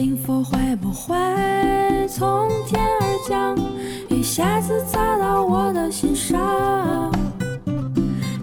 [0.00, 1.16] 幸福会不会
[2.06, 3.58] 从天而降，
[4.08, 7.10] 一下子砸到我的心上？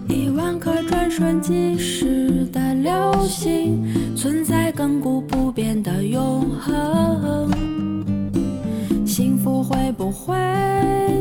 [0.06, 3.82] 一万颗转瞬即逝的流星，
[4.14, 7.50] 存在亘古不变的永恒。
[9.06, 10.34] 幸福会不会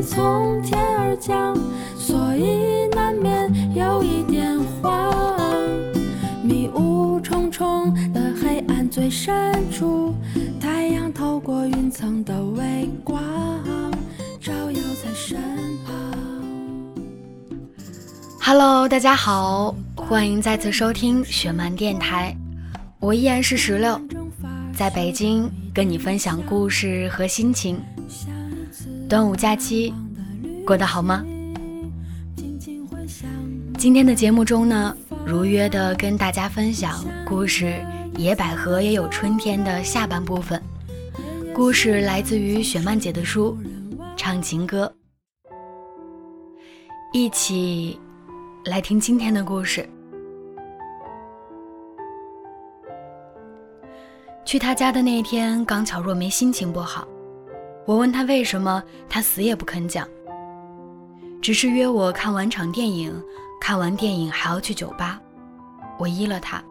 [0.02, 1.57] 从天而降？
[1.97, 5.15] 所以难免有一点慌。
[6.43, 9.54] 迷雾重重的黑暗最深，
[11.95, 13.23] 层的微光，
[14.41, 15.39] 照耀在身
[15.85, 15.95] 旁。
[18.41, 22.35] Hello，大家好，欢迎再次收听雪漫电台，
[22.99, 23.97] 我依然是石榴，
[24.73, 27.81] 在北京跟你分享故事和心情。
[29.07, 29.93] 端午假期
[30.68, 31.23] 过得好吗？
[33.77, 34.93] 今天的节目中呢，
[35.25, 37.81] 如约的跟大家分享故事
[38.19, 40.61] 《野百合也有春天》的下半部分。
[41.56, 43.58] 故事来自于雪曼姐的书
[44.17, 44.94] 《唱情歌》，
[47.14, 47.98] 一起
[48.66, 49.88] 来听今天的故事。
[54.44, 57.08] 去他家的那天，刚巧若梅心情不好，
[57.86, 60.06] 我问她为什么，她死也不肯讲，
[61.42, 63.17] 只是约我看完场电影，
[63.61, 65.22] 看完电影还要去酒吧。
[65.98, 66.61] 我依了她，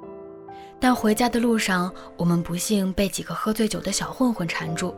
[0.84, 4.94] 但回家的路上，我们不幸被几个喝醉酒的小混混缠住。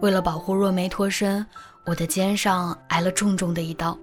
[0.00, 1.46] 为了保护若梅脱身，
[1.86, 3.96] 我的肩上挨了重重的一刀。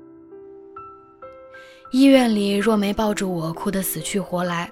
[1.92, 4.72] 医院里，若梅抱着我，哭得死去活来。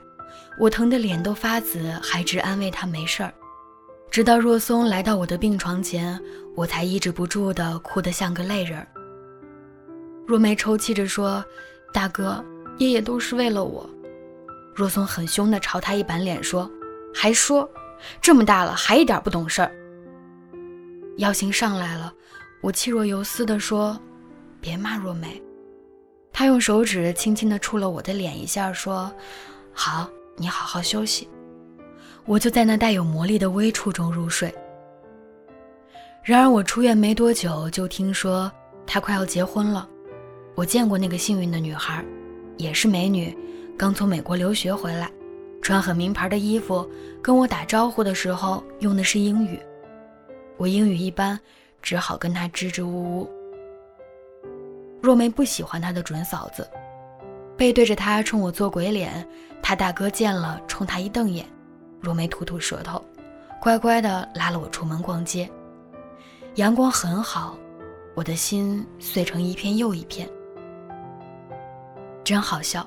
[0.57, 3.33] 我疼得脸都发紫，还直安慰她没事儿。
[4.09, 6.17] 直到若松来到我的病床前，
[6.55, 8.87] 我才抑制不住的哭得像个泪人儿。
[10.25, 11.43] 若梅抽泣着说
[11.91, 12.41] ：“大哥，
[12.77, 13.85] 爷爷都是为了我。”
[14.75, 16.69] 若松很凶地朝他一板脸说
[17.13, 17.69] ：“还说，
[18.21, 19.71] 这么大了还一点不懂事儿。”
[21.17, 22.13] 药性上来了，
[22.61, 23.99] 我气若游丝地说
[24.59, 25.41] ：“别骂若梅。”
[26.33, 29.11] 他用手指轻轻地触了我的脸一下，说
[29.73, 31.29] ：“好。”你好好休息，
[32.25, 34.51] 我就在那带有魔力的微触中入睡。
[36.23, 38.51] 然而我出院没多久，就听说
[38.83, 39.87] 她快要结婚了。
[40.55, 42.03] 我见过那个幸运的女孩，
[42.57, 43.37] 也是美女，
[43.77, 45.11] 刚从美国留学回来，
[45.61, 46.89] 穿很名牌的衣服，
[47.21, 49.59] 跟我打招呼的时候用的是英语。
[50.57, 51.39] 我英语一般，
[51.81, 53.29] 只好跟他支支吾吾。
[55.01, 56.67] 若梅不喜欢她的准嫂子。
[57.55, 59.25] 背对着他冲我做鬼脸，
[59.61, 61.45] 他大哥见了冲他一瞪眼，
[62.01, 63.03] 若梅吐吐舌头，
[63.61, 65.47] 乖乖的拉了我出门逛街。
[66.55, 67.55] 阳光很好，
[68.15, 70.27] 我的心碎成一片又一片。
[72.23, 72.85] 真好笑，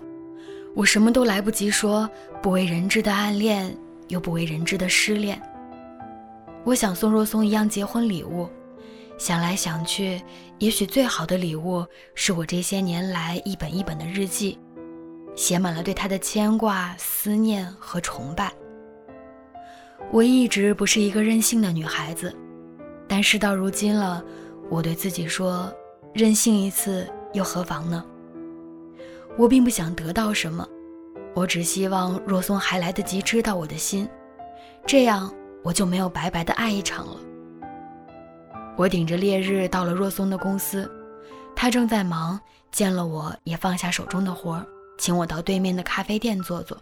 [0.76, 2.06] 我什么都来不及说，
[2.42, 3.74] 不为人知的暗恋，
[4.08, 5.40] 又不为人知的失恋。
[6.64, 8.46] 我想送若松一样结婚礼物，
[9.16, 10.20] 想来想去，
[10.58, 11.82] 也许最好的礼物
[12.14, 14.58] 是我这些年来一本一本的日记，
[15.34, 18.52] 写满了对他的牵挂、思念和崇拜。
[20.12, 22.36] 我一直不是一个任性的女孩子，
[23.08, 24.22] 但事到如今了，
[24.68, 25.72] 我对自己说，
[26.12, 28.04] 任性一次又何妨呢？
[29.38, 30.66] 我并不想得到什么，
[31.34, 34.08] 我只希望若松还来得及知道我的心，
[34.86, 35.32] 这样
[35.62, 37.16] 我就没有白白的爱一场了。
[38.76, 40.90] 我顶着烈日到了若松的公司，
[41.54, 42.38] 他正在忙，
[42.72, 44.64] 见了我也放下手中的活，
[44.98, 46.76] 请我到对面的咖啡店坐坐。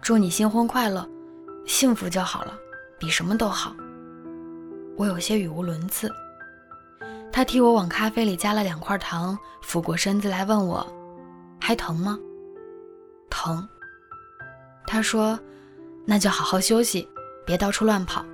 [0.00, 1.08] 祝你新婚快乐，
[1.66, 2.54] 幸福就好了，
[2.98, 3.74] 比什么都好。
[4.96, 6.10] 我有些语无伦次。
[7.32, 10.86] 他替我往咖啡里加了两块糖，俯过身子来问我
[11.62, 12.18] ：“还疼吗？”
[13.30, 13.66] 疼。
[14.86, 15.38] 他说
[16.04, 17.08] ：“那就好好休息，
[17.46, 18.24] 别到处乱跑。”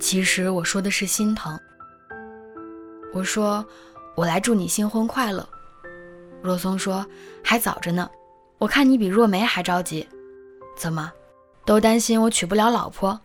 [0.00, 1.58] 其实我说的是心疼。
[3.14, 3.64] 我说
[4.16, 5.48] ：“我来祝你新婚快乐。”
[6.42, 7.06] 若松说
[7.42, 8.10] ：“还早着呢，
[8.58, 10.06] 我看你比若梅还着急，
[10.76, 11.10] 怎么，
[11.64, 13.18] 都担心我娶不了老婆？”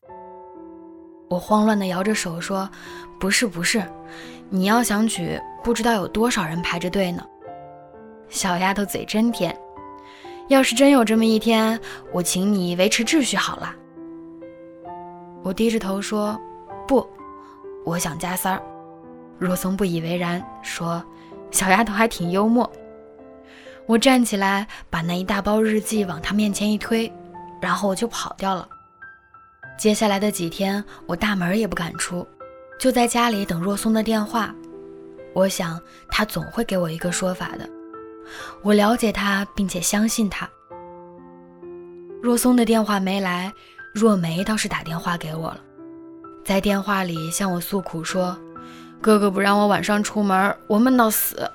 [1.27, 2.69] 我慌乱地摇着手说
[3.19, 3.83] ：“不是不是，
[4.49, 7.25] 你要想娶，不知道有多少人排着队呢。”
[8.29, 9.55] 小丫头嘴真甜，
[10.47, 11.79] 要是真有这么一天，
[12.11, 13.75] 我请你维持秩序好了。
[15.43, 16.39] 我低着头说。
[16.87, 17.07] 不，
[17.85, 18.59] 我想加塞儿。
[19.37, 21.03] 若松不以为然，说
[21.51, 22.67] ：“小丫头还挺幽默。”
[23.85, 27.13] 我站起来，把那一大包日记往她面前一推，
[27.61, 28.67] 然后我就跑掉了。
[29.77, 32.27] 接下来的几天，我大门也不敢出，
[32.79, 34.51] 就在家里等若松的电话。
[35.35, 35.79] 我想
[36.09, 37.69] 他总会给我一个说法的。
[38.61, 40.49] 我了解他，并且相信他。
[42.21, 43.51] 若松的电话没来，
[43.93, 45.59] 若梅倒是打电话给我了，
[46.43, 48.37] 在电话里向我诉苦说
[49.01, 51.49] ：“哥哥不让我晚上出门，我闷到死。”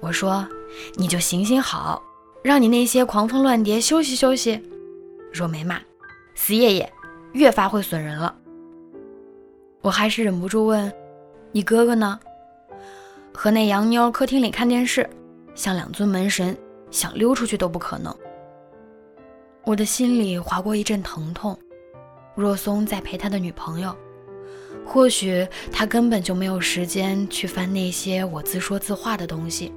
[0.00, 0.46] 我说
[0.94, 2.02] ：“你就行行好，
[2.42, 4.62] 让你那些狂蜂乱蝶休息休息。”
[5.32, 5.80] 若梅骂
[6.34, 6.92] ：“死爷爷，
[7.32, 8.34] 越发会损人了。”
[9.82, 10.92] 我还是忍不住问
[11.50, 12.18] ：“你哥哥呢？”
[13.34, 15.08] 和那洋妞客厅里看电视，
[15.58, 16.56] 像两尊门神，
[16.88, 18.16] 想溜出去都不可能。
[19.64, 21.58] 我的心里划过一阵疼痛。
[22.36, 23.92] 若松在陪他的女朋友，
[24.86, 29.74] 或许他根本就没有时间去翻那些我自说自话的东西。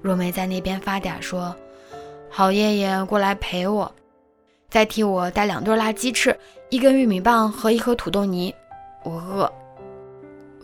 [0.00, 1.52] 若梅在那边发嗲说
[2.30, 3.92] ：“好爷爷过来陪我，
[4.70, 6.38] 再替我带两对辣鸡翅，
[6.70, 8.54] 一根玉米棒和一盒土豆泥。
[9.02, 9.52] 我饿，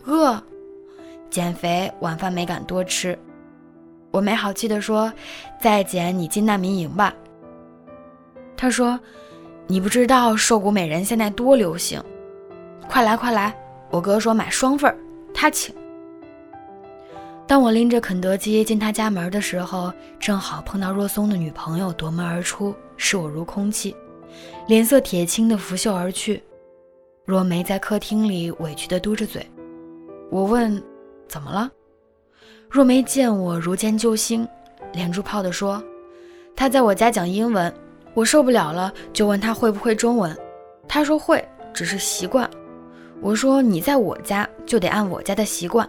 [0.05, 0.41] 饿。”
[1.29, 3.19] 减肥，晚饭没敢多吃。
[4.13, 5.11] 我没好气地说
[5.59, 7.11] ：“再捡，你进难民营吧。”
[8.55, 8.99] 他说
[9.65, 11.99] ：“你不知道瘦骨美人现在多流行，
[12.87, 13.51] 快来快来！
[13.89, 14.95] 我哥说买双份儿，
[15.33, 15.73] 他请。”
[17.47, 23.95] 当我拎着肯德基进他家门的时候，正好碰到若松的女朋友夺门而出，视我如空气，
[24.67, 26.43] 脸色铁青的拂袖而去。
[27.25, 29.43] 若梅在客厅里委屈地嘟着嘴。
[30.29, 30.79] 我问。
[31.25, 31.71] 怎么了？
[32.69, 34.47] 若梅见我如见救星，
[34.93, 35.83] 连珠炮地说
[36.55, 37.73] ：“他在我家讲英文，
[38.13, 40.35] 我受不了了，就问他会不会中文。
[40.87, 42.49] 他说会，只是习惯。
[43.21, 45.87] 我说你在我家就得按我家的习惯。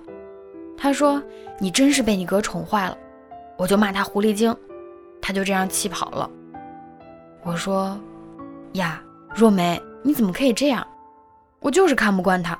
[0.76, 1.22] 他说
[1.58, 2.96] 你真是被你哥宠坏了，
[3.56, 4.54] 我就骂他狐狸精，
[5.20, 6.30] 他就这样气跑了。
[7.42, 7.98] 我说
[8.72, 9.02] 呀，
[9.34, 10.86] 若梅，你怎么可以这样？
[11.60, 12.58] 我就是看不惯他。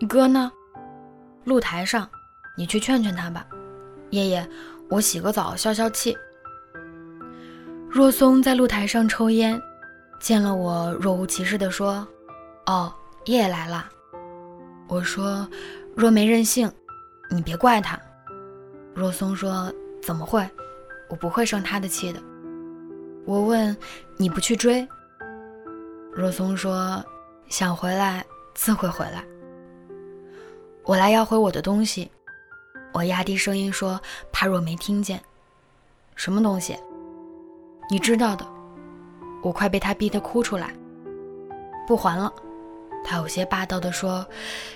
[0.00, 0.50] 你哥呢？”
[1.44, 2.08] 露台上，
[2.60, 3.46] 你去劝劝他吧，
[4.10, 4.46] 爷爷，
[4.90, 6.14] 我洗个澡消消气。
[7.88, 9.58] 若松在露台上抽烟，
[10.20, 12.06] 见了我，若无其事地说
[12.68, 12.92] ：“哦，
[13.24, 13.88] 爷爷来了。”
[14.88, 15.48] 我说
[15.96, 16.70] ：“若没任性，
[17.30, 17.98] 你别怪他。”
[18.92, 19.72] 若松说
[20.02, 20.46] ：“怎么会？
[21.08, 22.20] 我不会生他的气的。”
[23.24, 23.74] 我问
[24.20, 24.86] ：“你不去追？”
[26.12, 27.02] 若松说
[27.48, 28.22] ：“想回来，
[28.54, 29.24] 自会回来。”
[30.84, 32.10] 我来要回我的东西，
[32.92, 34.00] 我压低声音说，
[34.32, 35.20] 怕若没听见。
[36.16, 36.76] 什么东西？
[37.88, 38.46] 你知道的。
[39.42, 40.74] 我快被他逼得哭出来。
[41.86, 42.32] 不还了，
[43.04, 44.26] 他有些霸道地说，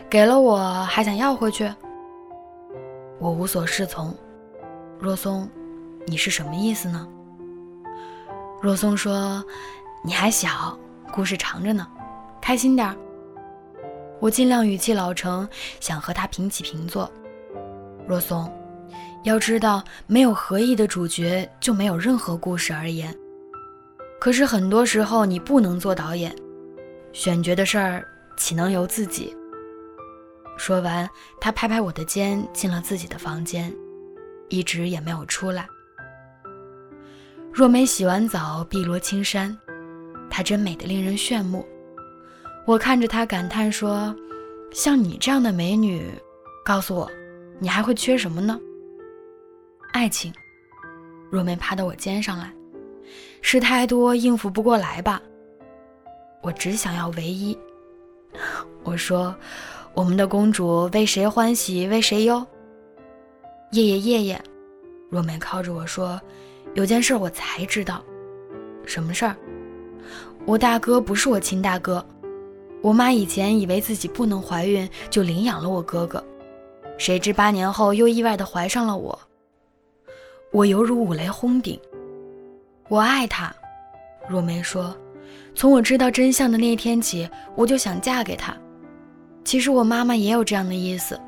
[0.08, 1.70] 给了我还想要回去。
[3.18, 4.14] 我无所适从。
[4.98, 5.48] 若松，
[6.06, 7.06] 你是什么意思呢？
[8.62, 9.44] 若松说，
[10.02, 10.78] 你还小，
[11.12, 11.86] 故事长着呢，
[12.40, 12.96] 开心点儿。
[14.20, 15.46] 我尽量语气老成，
[15.80, 17.10] 想和他平起平坐。
[18.06, 18.52] 若松，
[19.22, 23.14] 要知道，没有合意的主角，就没有任何故事而言。
[24.20, 26.34] 可是很多时候，你不能做导演，
[27.12, 28.06] 选角的事儿
[28.36, 29.36] 岂能由自己？
[30.56, 31.08] 说完，
[31.40, 33.74] 他拍拍我的肩，进了自己的房间，
[34.48, 35.66] 一直也没有出来。
[37.52, 39.56] 若梅洗完澡，碧罗青山，
[40.28, 41.66] 她真美得令人炫目。
[42.66, 44.14] 我看着她感叹说
[44.72, 46.10] ：“像你这样的美女，
[46.64, 47.10] 告诉我，
[47.64, 48.60] 你还会缺什么呢？”
[49.94, 50.30] 爱情。
[51.30, 52.52] 若梅趴到我肩上来，
[53.40, 55.20] 事太多应付不过来吧？
[56.42, 57.56] 我只想要唯一。
[58.82, 59.34] 我说
[59.94, 62.46] ：“我们的公主为谁欢喜为谁忧？”
[63.72, 64.42] 夜夜夜夜，
[65.08, 66.20] 若梅靠着我说
[66.74, 68.04] ：“有件事我才知道，
[68.84, 69.34] 什么事儿？
[70.44, 72.04] 我大哥不是我亲大哥。”
[72.82, 76.22] 我妈以前以为自己不能怀孕，就领养了我哥哥，
[76.98, 79.18] 谁知八年后又意外的怀上了我。
[80.52, 81.78] 我犹如五雷轰顶。
[82.88, 83.54] 我爱他，
[84.28, 84.96] 若梅说，
[85.54, 88.56] 从我知道真相的那一天起，我就想嫁给他。
[89.44, 91.20] 其实我妈妈也有这样的意思。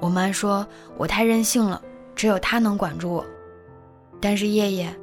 [0.00, 0.66] 我妈说
[0.96, 1.80] 我太任性了，
[2.14, 3.24] 只有他能管住我。
[4.20, 4.94] 但是叶叶，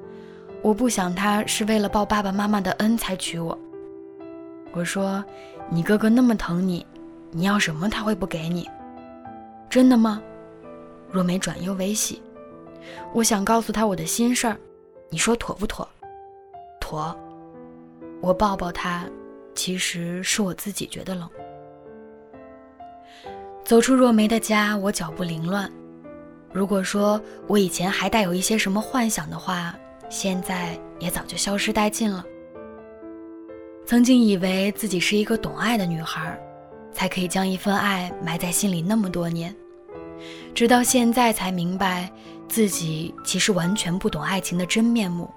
[0.61, 3.57] 我不想他是为了报爸爸妈妈的恩才娶我。
[4.73, 5.23] 我说。
[5.69, 6.85] 你哥哥那么疼你，
[7.31, 8.69] 你要什么他会不给你？
[9.74, 10.22] 真的吗？
[11.10, 12.22] 若梅转忧为喜，
[13.12, 14.56] 我想告诉他我的心事儿，
[15.10, 15.89] 你说妥不妥？
[16.80, 17.18] 妥。
[18.22, 19.10] 我抱抱他，
[19.56, 21.27] 其实是我自己觉得冷。
[23.63, 25.68] 走出若梅的家，我脚步凌乱。
[26.51, 29.75] 如果说我以前还带有一些什么幻想的话，
[30.08, 32.24] 现在也早就消失殆尽了。
[33.88, 36.39] 曾经以为自己是一个懂爱的女孩，
[36.92, 39.53] 才可以将一份爱埋在心里那么多年，
[40.53, 42.12] 直到现在才明白，
[42.48, 45.29] 自己其实完全不懂爱情的真面目。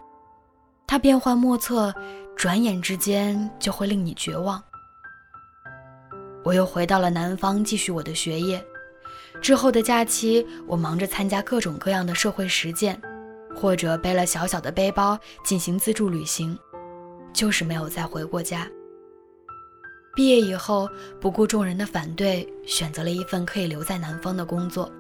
[0.87, 1.93] 它变幻莫测，
[2.37, 4.63] 转眼之间就会令你绝望。
[6.45, 8.63] 我又回到了南方，继续我的学业。
[9.41, 13.01] 之后的假期，我忙着参加各种各样的社会实践，
[13.55, 16.57] 或者背了小小的背包进行自助旅行，
[17.33, 18.69] 就是没有再回过家。
[20.15, 20.89] 毕业以后，
[21.21, 24.91] 不顾众人的反对，选择了一份可以留在南方的工作。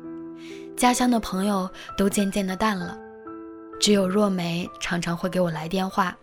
[0.76, 2.98] 家乡的朋友都渐渐的淡了，
[3.80, 6.14] 只有若梅常常会给我来电话，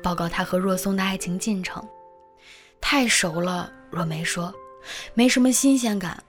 [0.00, 1.84] 报告她和若松的爱情进程。
[2.80, 4.54] 太熟了，若梅说，
[5.14, 6.22] 没什么新鲜感。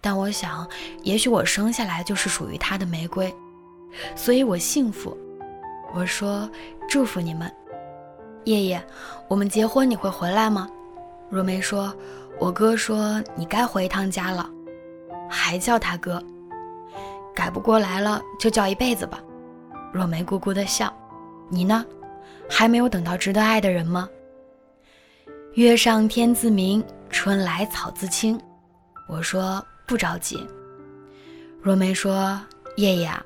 [0.00, 0.68] 但我想，
[1.04, 3.32] 也许我生下来就是属于他的玫瑰，
[4.16, 5.16] 所以我幸福。
[5.94, 6.50] 我说，
[6.88, 7.50] 祝福你们，
[8.44, 8.84] 叶叶，
[9.28, 10.68] 我们结婚你会回来吗？
[11.30, 11.94] 若梅说
[12.38, 14.50] ：“我哥说你该回一趟家了，
[15.30, 16.22] 还叫他哥，
[17.36, 19.22] 改不过来了就叫一辈子吧。”
[19.92, 20.92] 若梅咕咕的笑。
[21.48, 21.84] 你呢？
[22.50, 24.08] 还没有等到值得爱的人吗？
[25.54, 28.36] 月上天自明，春来草自青。
[29.08, 30.44] 我说不着急。
[31.62, 32.40] 若梅说
[32.76, 33.22] ：“叶叶啊，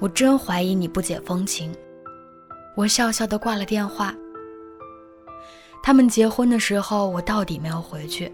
[0.00, 1.72] 我真怀疑你不解风情。”
[2.74, 4.12] 我笑笑的挂了电话。
[5.84, 8.32] 他们结婚的时候，我到底没有回去，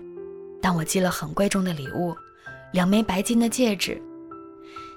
[0.63, 2.17] 但我寄了很贵重的礼物，
[2.73, 4.01] 两枚白金的戒指。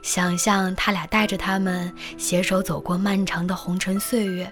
[0.02, 4.52] 想象他俩带着他们携手走过漫长的红尘岁月。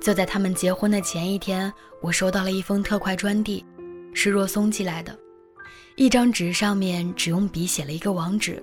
[0.00, 3.64] 就在他们结婚的前一天，我收到了一封特快专递，
[4.12, 5.16] 是若松寄来的，
[5.96, 8.62] 一张纸上面只用笔写了一个网址，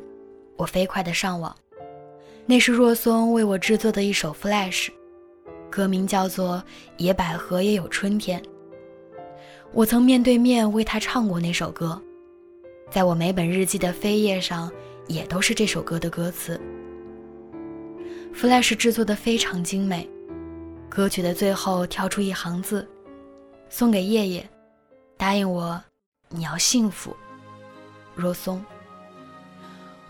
[0.58, 1.55] 我飞快的上网，
[2.46, 4.89] 那是若松为我制作的一首 Flash。
[5.70, 6.58] 歌名叫做
[6.98, 8.39] 《野百合也有春天》。
[9.72, 12.00] 我曾面对面为他唱过那首歌，
[12.91, 14.72] 在我每本日记的扉页上
[15.07, 16.60] 也都是这首歌的歌词。
[18.36, 20.10] Flash 制作的非常精美，
[20.89, 22.88] 歌曲的最后跳出一行字
[23.69, 24.50] ：“送给叶叶，
[25.17, 25.81] 答应我，
[26.29, 27.15] 你要幸福。”
[28.15, 28.63] 若松。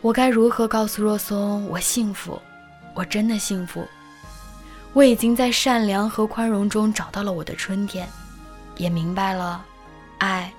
[0.02, 2.40] 我该如何告诉若松我幸福？
[2.94, 3.86] 我真的幸福。
[4.94, 8.08] 我已经在善良和宽容中找到了我的春天，
[8.78, 9.66] 也明白了，
[10.20, 10.54] 爱，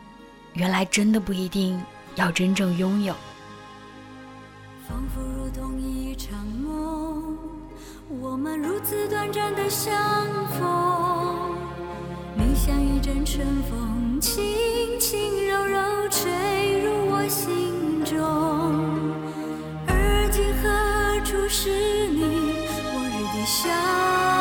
[0.55, 1.81] 原来真的不一定
[2.17, 3.15] 要真正拥有。
[4.87, 7.39] 仿佛如同一场梦，
[8.21, 9.91] 我们如此短暂的相
[10.51, 11.57] 逢，
[12.35, 14.45] 你像一阵春风，轻
[15.01, 15.79] 轻柔柔
[16.11, 18.21] 吹入我心中。
[19.87, 21.71] 而今何处是
[22.09, 22.53] 你
[22.95, 24.34] 往日的笑？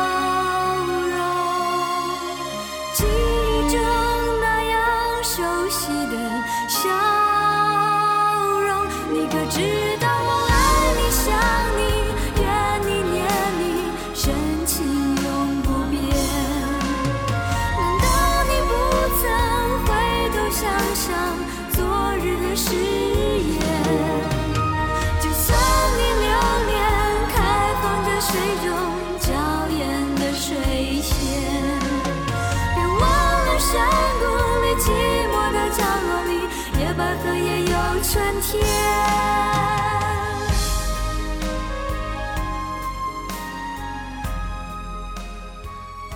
[34.84, 36.32] 寂寞的角落里，
[36.78, 37.72] 野百合也有
[38.02, 38.62] 春天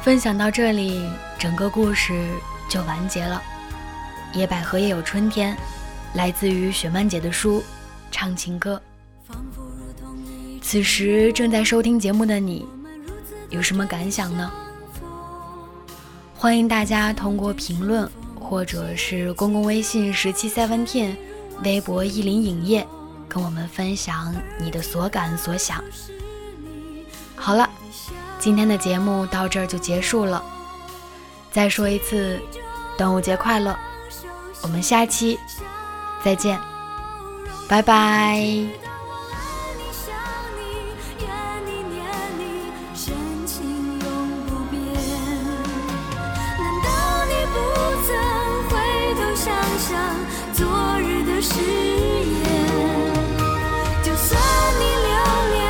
[0.02, 1.08] 分享到这里，
[1.38, 2.28] 整个故事
[2.68, 3.42] 就完结了。
[4.34, 5.56] 野百合也有春天，
[6.12, 7.60] 来自于雪漫姐的书
[8.10, 8.78] 《唱情歌》。
[10.60, 12.68] 此时正在收听节目的你，
[13.48, 14.52] 有什么感想呢？
[16.36, 18.06] 欢迎大家通过评论，
[18.48, 21.14] 或者是公共微信十七 seventeen，
[21.64, 22.86] 微博意林影业，
[23.28, 25.84] 跟我们分享你的所感所想。
[27.36, 27.68] 好了。
[28.40, 30.40] 今天的节目到这儿就结束了，
[31.50, 32.40] 再说一次，
[32.96, 33.76] 端午节快乐！
[34.62, 35.36] 我们下期
[36.22, 36.56] 再见，
[37.68, 38.87] 拜拜。
[49.78, 49.96] 想
[50.52, 50.66] 昨
[50.98, 52.42] 日的誓言
[54.02, 54.36] 就算
[54.80, 55.14] 你留
[55.54, 55.62] 恋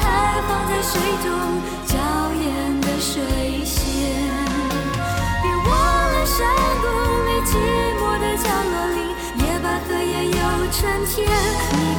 [0.00, 1.28] 开放在水中
[1.84, 1.94] 娇
[2.40, 3.78] 艳的水仙。
[5.42, 6.38] 别忘了山
[6.80, 6.84] 谷
[7.26, 7.52] 里寂
[8.00, 8.98] 寞的角落里
[9.44, 10.40] 野百合也有
[10.72, 11.89] 春天。